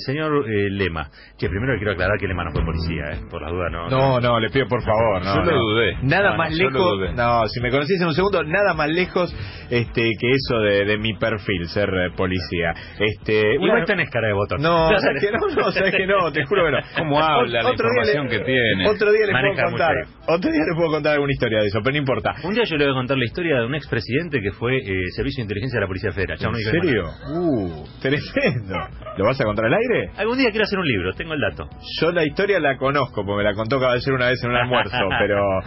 [0.00, 3.20] señor eh, Lema, que primero quiero aclarar que Lema no fue policía, ¿eh?
[3.30, 3.88] por la duda no.
[3.88, 5.24] No, no, le pido por favor.
[5.24, 5.62] No, Yo lo no.
[5.74, 5.96] dudé.
[6.02, 7.14] Nada No, más no, lejos.
[7.14, 9.34] No, si me conocís en un segundo, nada más lejos
[9.70, 12.74] este, que eso de, de mi perfil, ser eh, policía.
[12.98, 14.60] Este, Igual una- tenés cara de botón.
[14.62, 16.78] No, sabes que no, no, sabes que no, te juro que no.
[16.98, 18.88] ¿Cómo habla, la Otro día información le- que tiene?
[18.88, 19.94] Otro día les Maneja puedo contar.
[20.28, 22.34] Otro día les puedo contar alguna historia de eso, pero no importa.
[22.44, 24.92] Un día yo le voy a contar la historia de un expresidente que fue eh,
[25.16, 26.38] Servicio de Inteligencia de la Policía Federal.
[26.40, 27.04] ¿En serio?
[27.34, 28.74] Uh, tremendo.
[29.16, 29.87] ¿Lo vas a contar al aire?
[30.16, 31.68] Algún día quiero hacer un libro, tengo el dato.
[32.00, 34.96] Yo la historia la conozco, porque me la contó caballero una vez en un almuerzo,
[35.18, 35.60] pero...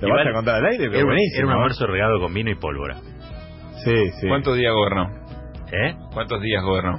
[0.00, 0.86] ¿Lo Igual, vas a contar al aire?
[0.86, 1.38] Pero Era, buenísimo.
[1.38, 2.96] era un almuerzo regado con vino y pólvora.
[3.84, 4.26] Sí, sí.
[4.28, 5.08] ¿Cuántos días gobernó?
[5.72, 5.94] ¿Eh?
[6.12, 6.98] ¿Cuántos días gobernó?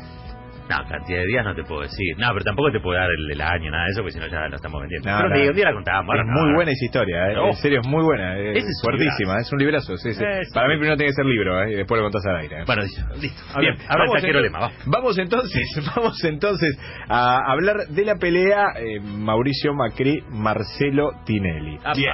[0.70, 2.16] No, cantidad de días no te puedo decir.
[2.17, 4.27] No, pero tampoco te puedo dar el del año, nada de eso, porque si no
[4.27, 5.09] ya lo estamos vendiendo.
[5.09, 5.36] No, pero no.
[5.36, 6.16] un día- un día la contamos.
[6.16, 6.31] Es no.
[6.41, 7.34] muy buena esa historia, ¿eh?
[7.48, 10.23] En serio es muy buena, es Ese es un fuertísima, es un librazo, sí, sí.
[10.23, 11.72] Es- Para mí primero tiene que ser libro, ¿eh?
[11.72, 12.62] y después lo contás al aire.
[12.62, 12.63] ¿eh?
[12.66, 13.02] Bueno, listo.
[13.22, 13.41] listo.
[13.59, 14.72] Bien, ver, ahora el vamos entonces- lema, va.
[14.86, 21.78] Vamos entonces, vamos entonces a hablar de la pelea eh, Mauricio Macri Marcelo Tinelli.
[21.95, 22.14] Bien.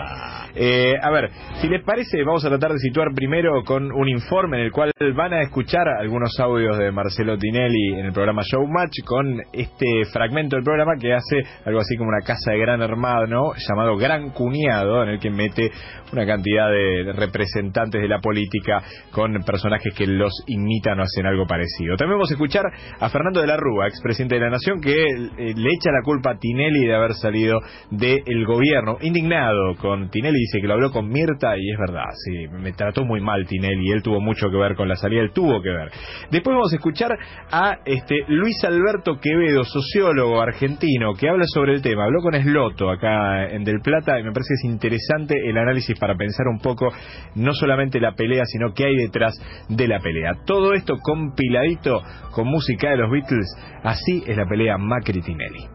[0.56, 1.30] Eh, a ver,
[1.62, 4.92] si les parece, vamos a tratar de situar primero con un informe en el cual
[5.16, 10.56] van a escuchar algunos audios de Marcelo Tinelli en el programa Showmatch con este fragmento
[10.56, 15.04] del programa que hace algo así como una casa de gran hermano llamado Gran Cuñado,
[15.04, 15.72] en el que mete
[16.12, 21.46] una cantidad de representantes de la política con personajes que los imitan o hacen algo
[21.46, 21.96] parecido.
[21.98, 22.66] También vamos a escuchar
[23.00, 26.32] a Fernando de la Rúa, expresidente de la Nación, que eh, le echa la culpa
[26.32, 27.60] a Tinelli de haber salido
[27.92, 28.98] del gobierno.
[29.02, 33.06] Indignado con Tinelli, dice que lo habló con Mirta y es verdad, sí, me trató
[33.06, 35.92] muy mal Tinelli, él tuvo mucho que ver con la salida, él tuvo que ver.
[36.32, 37.18] Después vamos a escuchar
[37.52, 42.04] a este Luis Alberto Quevedo, sociólogo argentino, que habla sobre el tema.
[42.04, 45.98] Habló con Esloto acá en Del Plata y me parece que es interesante el análisis
[45.98, 46.94] para pensar un poco
[47.34, 49.34] no solamente la pelea, sino qué hay detrás
[49.68, 50.34] de la pelea.
[50.46, 53.48] Todo esto compiladito con música de los Beatles.
[53.82, 55.68] Así es la pelea Macri-Tinelli.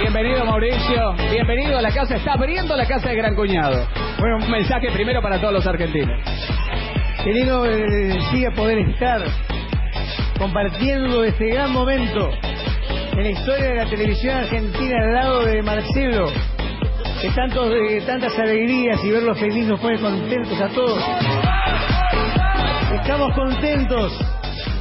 [0.00, 3.84] Bienvenido Mauricio, bienvenido a la casa, está abriendo la casa de Gran Cuñado.
[4.20, 6.55] Bueno, un mensaje primero para todos los argentinos.
[7.26, 9.20] Qué lindo eh, poder estar
[10.38, 12.30] compartiendo este gran momento
[13.16, 16.28] en la historia de la televisión argentina al lado de Marcelo,
[17.20, 21.02] que tantos, de tantas alegrías y verlos felices nos pone contentos a todos.
[22.94, 24.12] Estamos contentos,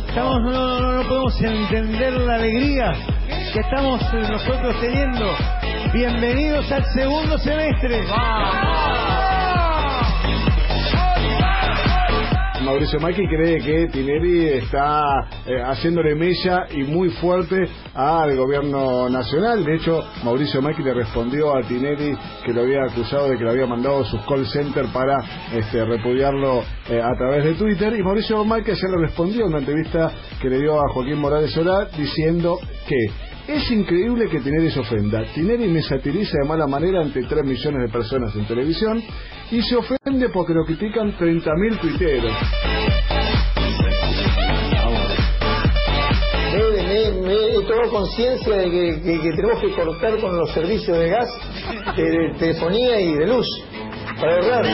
[0.07, 2.93] estamos, no, no, no, podemos entender la alegría
[3.53, 5.35] que estamos eh, nosotros teniendo.
[5.91, 8.03] Bienvenidos al segundo semestre.
[12.65, 15.03] Mauricio Macri cree que Tinelli está
[15.45, 17.55] eh, haciéndole mella y muy fuerte
[17.93, 19.63] al gobierno nacional.
[19.63, 23.51] De hecho, Mauricio Macri le respondió a Tinelli que lo había acusado de que le
[23.51, 25.15] había mandado sus call center para
[25.53, 27.95] este, repudiarlo eh, a través de Twitter.
[27.95, 30.11] Y Mauricio Macri ayer le respondió en una entrevista
[30.41, 32.97] que le dio a Joaquín Morales Solá diciendo que
[33.47, 35.23] es increíble que Tinelli se ofenda.
[35.33, 39.03] Tinelli me satiriza de mala manera ante 3 millones de personas en televisión
[39.51, 42.31] y se ofende porque lo critican 30.000 tuiteros.
[47.23, 51.09] Me he tomado conciencia de que, que- que tenemos que cortar con los servicios de
[51.09, 51.27] gas,
[51.95, 53.45] de, de telefonía y de luz
[54.19, 54.65] para ahorrar.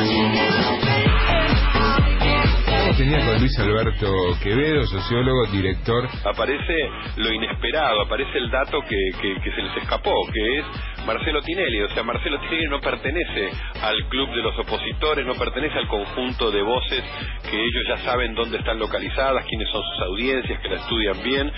[2.91, 6.09] Estamos en línea con Luis Alberto Quevedo, sociólogo, director.
[6.25, 10.66] aparece lo inesperado, aparece el dato que, que- que se les escapó, que es
[11.06, 11.84] Marcelo Tinelli.
[11.84, 13.50] O sea, Marcelo Tinelli no pertenece
[13.81, 17.02] al club de los opositores, no pertenece al conjunto de voces
[17.50, 21.50] que ellos ya saben dónde están localizadas, quiénes son sus audiencias, que la estudian bien,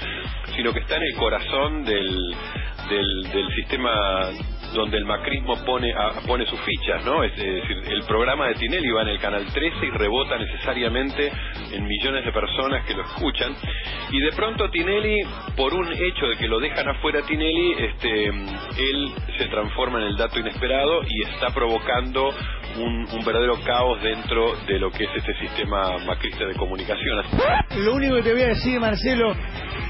[0.56, 2.36] sino que está en el corazón del,
[2.90, 4.30] del sistema
[4.74, 7.24] donde el macrismo pone a- pone sus fichas, ¿no?
[7.24, 11.32] Es, es decir, el programa de Tinelli va en el canal 13 y rebota necesariamente
[11.72, 13.54] en millones de personas que lo escuchan.
[14.12, 15.18] Y de pronto Tinelli,
[15.56, 20.18] por un hecho de que lo dejan afuera Tinelli, este, él se transforma en el
[20.18, 22.30] dato inesperado y está provocando
[22.80, 27.24] un, un verdadero caos dentro de lo que es este sistema macrista de comunicación.
[27.78, 29.36] Lo único que te voy a decir, Marcelo,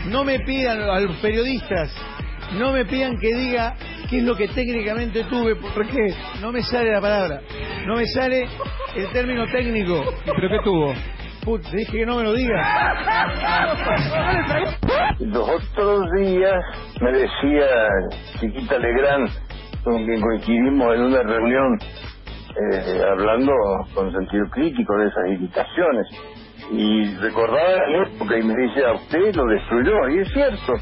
[0.07, 1.95] no me pidan a los periodistas,
[2.53, 3.75] no me pidan que diga
[4.09, 7.41] qué es lo que técnicamente tuve, porque no me sale la palabra,
[7.85, 8.47] no me sale
[8.95, 10.03] el término técnico.
[10.25, 10.93] ¿Pero qué tuvo?
[11.43, 12.65] Put, te dije que no me lo digas.
[15.19, 16.53] Los otros días
[17.01, 17.67] me decía
[18.39, 19.29] Chiquita Legrand,
[19.83, 21.77] con quien coincidimos en una reunión
[22.55, 23.51] eh, hablando
[23.93, 26.07] con sentido crítico de esas invitaciones.
[26.71, 30.09] Y recordaba la época y me dice, a usted lo destruyó.
[30.09, 30.73] Y es cierto,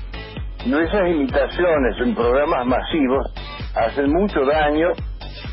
[0.66, 3.28] no esas imitaciones en programas masivos
[3.76, 4.90] hacen mucho daño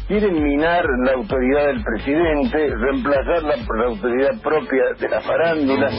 [0.07, 5.91] quieren minar la autoridad del presidente, reemplazarla por la autoridad propia de la farándula.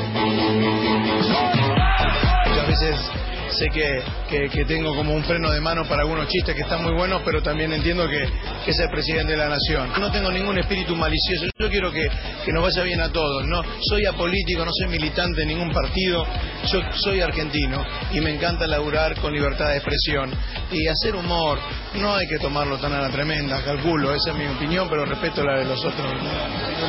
[3.59, 6.93] Sé que, que, tengo como un freno de mano para algunos chistes que están muy
[6.93, 8.25] buenos, pero también entiendo que,
[8.63, 9.91] que es el presidente de la nación.
[9.99, 12.07] No tengo ningún espíritu malicioso, yo quiero que,
[12.45, 13.61] que nos vaya bien a todos, ¿no?
[13.89, 16.25] Soy apolítico, no soy militante de ningún partido,
[16.71, 17.83] yo soy argentino
[18.13, 20.31] y me encanta laburar con libertad de expresión.
[20.71, 21.59] Y hacer humor,
[21.95, 25.43] no hay que tomarlo tan a la tremenda, calculo, esa es mi opinión, pero respeto
[25.43, 26.07] la de los otros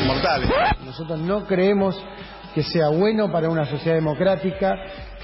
[0.06, 0.48] mortales.
[0.84, 1.96] Nosotros no creemos
[2.54, 4.74] que sea bueno para una sociedad democrática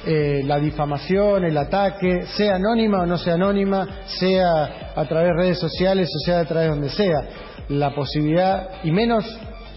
[0.04, 5.42] eh, la difamación, el ataque, sea anónima o no sea anónima, sea a través de
[5.42, 7.28] redes sociales o sea a través de donde sea.
[7.70, 9.24] La posibilidad, y menos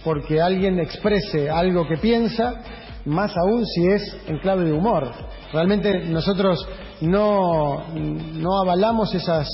[0.03, 2.61] porque alguien exprese algo que piensa,
[3.05, 5.11] más aún si es en clave de humor.
[5.51, 6.67] Realmente nosotros
[7.01, 9.47] no, no avalamos esas,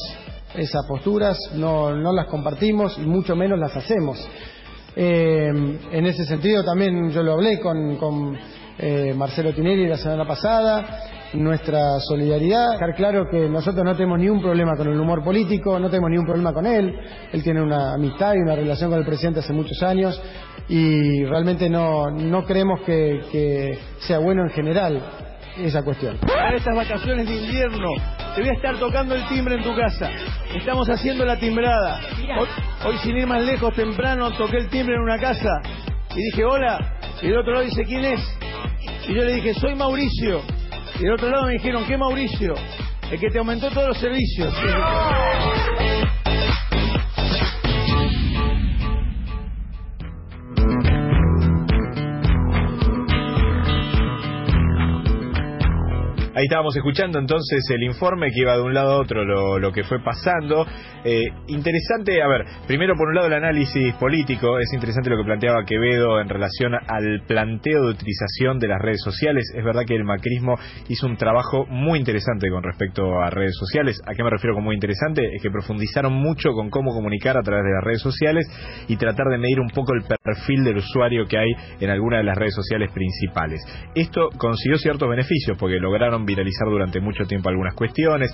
[0.56, 4.18] esas posturas, no, no las compartimos y mucho menos las hacemos.
[4.95, 5.47] Eh,
[5.92, 8.38] en ese sentido también yo lo hablé con, con
[8.77, 11.00] eh, Marcelo Tinelli la semana pasada,
[11.33, 15.80] nuestra solidaridad, dejar claro que nosotros no tenemos ni un problema con el humor político,
[15.80, 16.94] no tenemos ni un problema con él,
[17.31, 20.21] él tiene una amistad y una relación con el presidente hace muchos años
[20.69, 25.01] y realmente no, no creemos que, que sea bueno en general
[25.57, 26.18] esa cuestión.
[26.19, 27.89] Para estas vacaciones de invierno,
[28.35, 30.11] te voy a estar tocando el timbre en tu casa.
[30.53, 32.01] Estamos haciendo la timbrada.
[32.37, 32.47] Hoy,
[32.85, 35.61] hoy, sin ir más lejos, temprano, toqué el timbre en una casa
[36.13, 36.77] y dije, hola.
[37.21, 38.19] Y el otro lado dice, ¿quién es?
[39.07, 40.41] Y yo le dije, soy Mauricio.
[40.99, 42.53] Y del otro lado me dijeron, ¿qué Mauricio?
[43.09, 44.53] El que te aumentó todos los servicios.
[56.35, 59.85] Ahí estábamos escuchando entonces el informe que iba de un lado a otro lo, que
[59.85, 60.67] fue pasando.
[61.05, 65.23] Eh, interesante, a ver, primero por un lado el análisis político, es interesante lo que
[65.23, 69.45] planteaba Quevedo en relación al planteo de utilización de las redes sociales.
[69.55, 70.55] Es verdad que el macrismo
[70.89, 74.01] hizo un trabajo muy interesante con respecto a redes sociales.
[74.05, 75.21] ¿A qué me refiero con muy interesante?
[75.33, 78.45] Es que profundizaron mucho con cómo comunicar a través de las redes sociales
[78.89, 81.49] y tratar de medir un poco el perfil del usuario que hay
[81.79, 83.61] en alguna de las redes sociales principales.
[83.95, 88.33] Esto consiguió ciertos beneficios porque lograron viralizar durante mucho tiempo algunas cuestiones.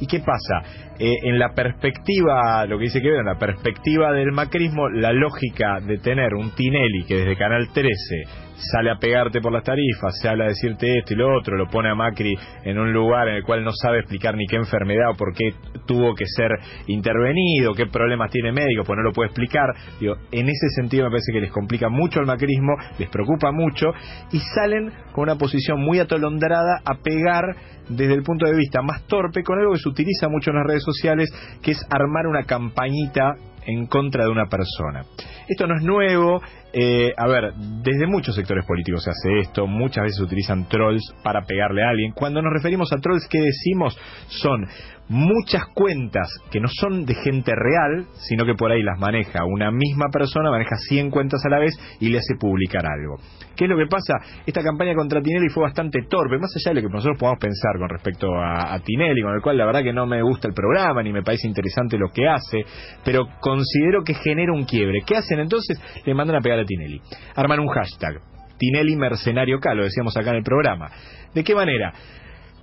[0.00, 0.62] ¿Y qué pasa?
[0.98, 5.80] Eh, en la perspectiva, lo que dice que en la perspectiva del macrismo, la lógica
[5.80, 10.44] de tener un Tinelli que desde Canal 13 sale a pegarte por las tarifas, habla
[10.44, 12.34] a decirte esto y lo otro, lo pone a Macri
[12.64, 15.54] en un lugar en el cual no sabe explicar ni qué enfermedad o por qué
[15.86, 16.50] tuvo que ser
[16.86, 19.66] intervenido, qué problemas tiene médico, pues no lo puede explicar.
[20.00, 23.86] Digo, en ese sentido me parece que les complica mucho el macrismo, les preocupa mucho
[24.32, 27.44] y salen con una posición muy atolondrada a pegar
[27.88, 30.66] desde el punto de vista más torpe con algo que se utiliza mucho en las
[30.66, 31.30] redes sociales,
[31.62, 33.34] que es armar una campañita
[33.66, 35.04] en contra de una persona.
[35.46, 36.40] Esto no es nuevo,
[36.72, 41.42] eh, a ver, desde muchos sectores políticos se hace esto, muchas veces utilizan trolls para
[41.42, 42.12] pegarle a alguien.
[42.12, 43.98] Cuando nos referimos a trolls, ¿qué decimos?
[44.28, 44.66] Son
[45.08, 49.70] muchas cuentas que no son de gente real, sino que por ahí las maneja una
[49.70, 53.16] misma persona, maneja 100 cuentas a la vez y le hace publicar algo.
[53.56, 54.14] ¿Qué es lo que pasa?
[54.46, 57.78] Esta campaña contra Tinelli fue bastante torpe, más allá de lo que nosotros podamos pensar
[57.78, 61.02] con respecto a Tinelli, con el cual la verdad que no me gusta el programa,
[61.02, 62.64] ni me parece interesante lo que hace,
[63.04, 65.00] pero considero que genera un quiebre.
[65.04, 65.80] ¿Qué hacen entonces?
[66.04, 67.00] Le mandan a pegar a Tinelli.
[67.34, 68.20] Arman un hashtag.
[68.58, 70.90] Tinelli Mercenario K, lo decíamos acá en el programa.
[71.34, 71.92] ¿De qué manera?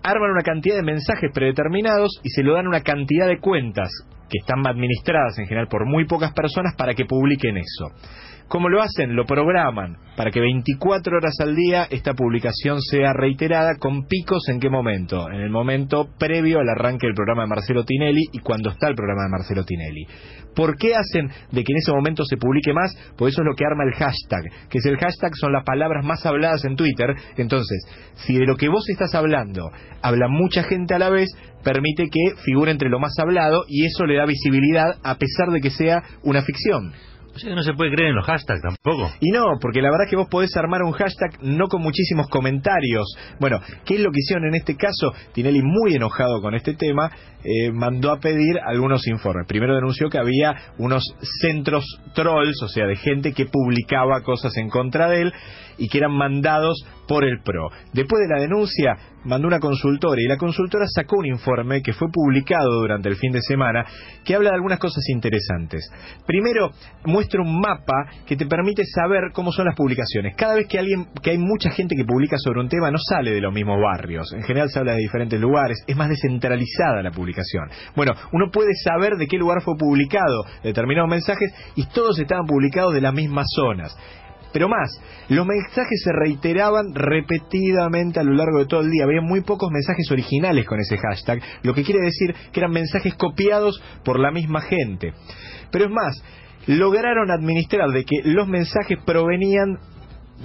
[0.04, 3.90] Arman una cantidad de mensajes predeterminados y se lo dan una cantidad de cuentas
[4.30, 7.92] que están administradas en general por muy pocas personas para que publiquen eso.
[8.48, 9.16] ¿Cómo lo hacen?
[9.16, 14.60] Lo programan para que 24 horas al día esta publicación sea reiterada con picos en
[14.60, 15.28] qué momento?
[15.30, 18.96] En el momento previo al arranque del programa de Marcelo Tinelli y cuando está el
[18.96, 20.06] programa de Marcelo Tinelli.
[20.56, 22.96] ¿Por qué hacen de que en ese momento se publique más?
[23.18, 26.06] Pues eso es lo que arma el hashtag, que es el hashtag son las palabras
[26.06, 27.16] más habladas en Twitter.
[27.38, 27.84] Entonces,
[28.14, 29.72] si de lo que vos estás hablando
[30.04, 31.30] habla mucha gente a la vez,
[31.64, 35.62] permite que figure entre lo más hablado y eso le da visibilidad a pesar de
[35.62, 36.94] que sea una ficción.
[37.36, 39.12] O sea que no se puede creer en los hashtags tampoco.
[39.20, 42.30] Y no, porque la verdad es que vos podés armar un hashtag no con muchísimos
[42.30, 43.06] comentarios.
[43.42, 45.12] Bueno, ¿qué es lo que hicieron en este caso?
[45.34, 47.12] Tinelli, muy enojado con este tema,
[47.44, 49.46] eh, mandó a pedir algunos informes.
[49.48, 51.04] Primero denunció que había unos
[51.42, 55.34] centros trolls, o sea, de gente que publicaba cosas en contra de él.
[55.78, 57.70] Y que eran mandados por el PRO.
[57.94, 62.08] Después de la denuncia, mandó una consultora y la consultora sacó un informe que fue
[62.12, 63.86] publicado durante el fin de semana
[64.24, 65.90] que habla de algunas cosas interesantes.
[66.26, 66.72] Primero,
[67.06, 70.36] muestra un mapa que te permite saber cómo son las publicaciones.
[70.36, 73.32] Cada vez que alguien que hay mucha gente que publica sobre un tema no sale
[73.32, 74.32] de los mismos barrios.
[74.34, 77.70] En general se habla de diferentes lugares, es más descentralizada la publicación.
[77.96, 82.94] Bueno, uno puede saber de qué lugar fue publicado determinados mensajes y todos estaban publicados
[82.94, 83.96] de las mismas zonas.
[84.56, 84.90] Pero más,
[85.28, 89.04] los mensajes se reiteraban repetidamente a lo largo de todo el día.
[89.04, 93.16] Había muy pocos mensajes originales con ese hashtag, lo que quiere decir que eran mensajes
[93.16, 95.12] copiados por la misma gente.
[95.72, 96.24] Pero es más,
[96.68, 99.78] lograron administrar de que los mensajes provenían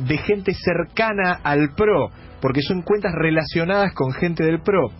[0.04, 4.90] de gente cercana al PRO, porque son cuentas relacionadas con gente del PRO.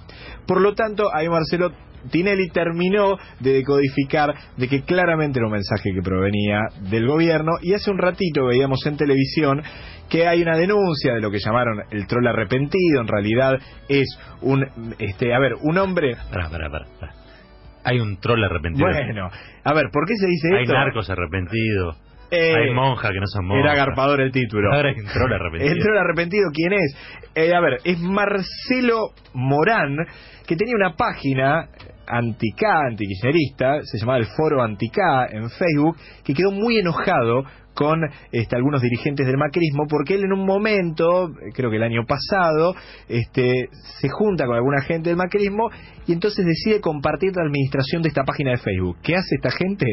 [0.46, 1.72] Por lo tanto, ahí Marcelo
[2.10, 7.74] Tinelli terminó de decodificar de que claramente era un mensaje que provenía del gobierno y
[7.74, 9.62] hace un ratito veíamos en televisión
[10.08, 14.08] que hay una denuncia de lo que llamaron el troll arrepentido, en realidad es
[14.42, 14.66] un,
[14.98, 16.16] este, a ver, un hombre...
[16.32, 17.14] Pará, pará, pará, pará.
[17.84, 18.86] Hay un troll arrepentido.
[18.86, 19.30] Bueno,
[19.64, 20.74] a ver, ¿por qué se dice Hay esto?
[20.74, 21.96] narcos arrepentidos.
[22.30, 23.64] Eh, hay monjas que no son monjas.
[23.64, 24.72] Era agarpador el título.
[24.72, 25.72] Ahora es un troll arrepentido.
[25.72, 26.96] El troll arrepentido, ¿quién es?
[27.34, 29.96] Eh, a ver, es Marcelo Morán,
[30.46, 31.68] que tenía una página
[32.06, 38.00] anti-K, antikirchnerista, se llamaba el Foro Anti-K en Facebook, que quedó muy enojado con
[38.32, 42.74] este, algunos dirigentes del macrismo, porque él en un momento, creo que el año pasado,
[43.08, 43.68] este,
[44.00, 45.70] se junta con alguna gente del macrismo
[46.06, 48.98] y entonces decide compartir la administración de esta página de Facebook.
[49.02, 49.86] ¿Qué hace esta gente?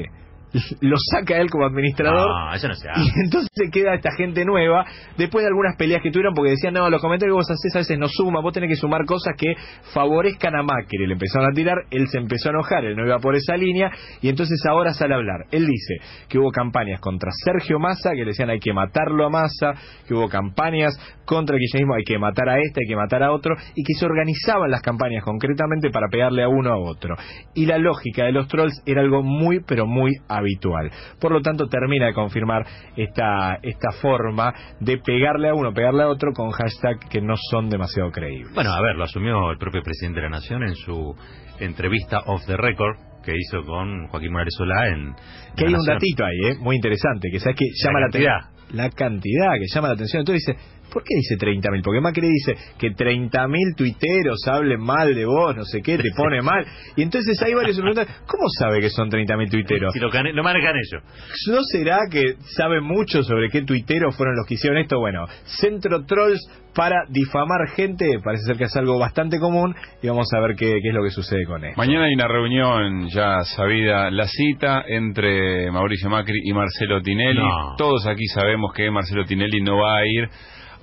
[0.82, 3.02] Lo saca él como administrador No, eso no se hace.
[3.02, 4.86] y entonces queda esta gente nueva,
[5.18, 7.80] después de algunas peleas que tuvieron, porque decían, no, los comentarios que vos haces a
[7.80, 9.54] veces no suman, vos tenés que sumar cosas que
[9.94, 11.06] favorezcan a Macri.
[11.06, 13.92] Le empezaron a tirar, él se empezó a enojar, él no iba por esa línea,
[14.22, 15.46] y entonces ahora sale a hablar.
[15.52, 15.96] Él dice
[16.28, 19.74] que hubo campañas contra Sergio Massa, que le decían hay que matarlo a Massa,
[20.08, 23.32] que hubo campañas contra el kirchnerismo, hay que matar a este, hay que matar a
[23.32, 27.16] otro, y que se organizaban las campañas concretamente para pegarle a uno a otro.
[27.54, 30.14] Y la lógica de los trolls era algo muy, pero muy
[30.48, 30.90] habitual.
[31.20, 36.08] Por lo tanto, termina de confirmar esta, esta forma de pegarle a uno, pegarle a
[36.08, 38.54] otro con hashtags que no son demasiado creíbles.
[38.54, 41.16] Bueno, a ver, lo asumió el propio presidente de la Nación en su
[41.60, 45.14] entrevista off the record que hizo con Joaquín Morales Solá en.
[45.56, 46.56] que La hay un datito ahí, ¿eh?
[46.60, 48.36] muy interesante, que sabes que llama la, cantidad.
[48.38, 48.78] atención.
[48.78, 50.20] La cantidad que llama la atención.
[50.22, 50.60] Entonces dice,
[50.92, 51.82] ¿por qué dice 30.000?
[51.84, 56.42] Porque Macri dice que 30.000 tuiteros hablen mal de vos, no sé qué, te pone
[56.42, 56.66] mal.
[56.96, 59.94] Y entonces hay varios que preguntan, ¿cómo sabe que son 30.000 tuiteros?
[59.94, 61.04] Si lo, cane- lo manejan ellos.
[61.48, 65.00] ¿No será que saben mucho sobre qué tuiteros fueron los que hicieron esto?
[65.00, 65.26] Bueno,
[65.60, 66.40] Centro Trolls
[66.76, 70.80] para difamar gente, parece ser que es algo bastante común y vamos a ver qué,
[70.80, 71.76] qué es lo que sucede con esto.
[71.76, 77.40] Mañana hay una reunión ya sabida, la cita entre Mauricio Macri y Marcelo Tinelli.
[77.40, 77.76] No.
[77.78, 80.30] Todos aquí sabemos que Marcelo Tinelli no va a ir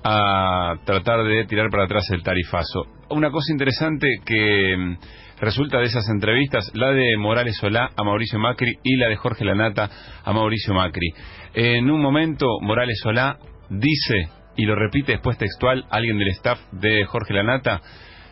[0.05, 2.87] a tratar de tirar para atrás el tarifazo.
[3.11, 4.97] Una cosa interesante que mm,
[5.41, 9.45] resulta de esas entrevistas, la de Morales Solá a Mauricio Macri y la de Jorge
[9.45, 9.91] Lanata
[10.23, 11.09] a Mauricio Macri.
[11.55, 13.39] En un momento, Morales Solá
[13.71, 17.81] dice, y lo repite después textual, alguien del staff de Jorge Lanata,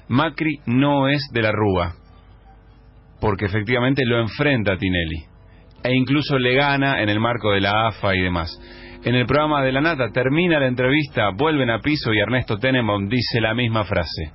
[0.09, 1.97] Macri no es de la Rúa
[3.23, 5.25] porque efectivamente lo enfrenta a Tinelli
[5.85, 8.51] e incluso le gana en el marco de la AFA y demás.
[9.05, 13.09] En el programa de la Nata termina la entrevista, vuelven a piso y Ernesto Tenenbaum
[13.09, 14.31] dice la misma frase.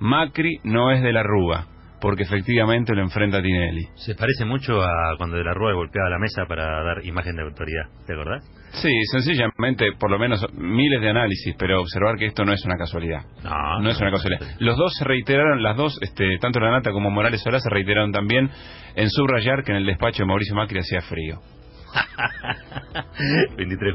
[0.00, 1.66] Macri no es de la Rúa,
[2.00, 3.86] porque efectivamente lo enfrenta a Tinelli.
[3.94, 7.42] Se parece mucho a cuando De la Rúa golpeaba la mesa para dar imagen de
[7.42, 7.84] autoridad.
[8.04, 8.44] ¿Te acordás?
[8.72, 12.76] Sí, sencillamente, por lo menos miles de análisis, pero observar que esto no es una
[12.76, 13.22] casualidad.
[13.44, 14.40] No, No es una casualidad.
[14.58, 18.10] Los dos se reiteraron, las dos, este, tanto la Nata como Morales Solá se reiteraron
[18.10, 18.50] también
[18.96, 21.40] en subrayar que en el despacho de Mauricio Macri hacía frío.
[23.56, 23.80] 23